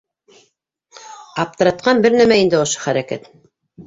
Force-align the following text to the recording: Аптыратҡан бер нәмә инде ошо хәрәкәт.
Аптыратҡан 1.43 2.01
бер 2.05 2.15
нәмә 2.21 2.39
инде 2.45 2.57
ошо 2.61 2.81
хәрәкәт. 2.87 3.29